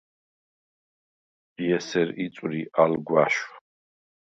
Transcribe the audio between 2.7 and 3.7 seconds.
ალ გვაშვ.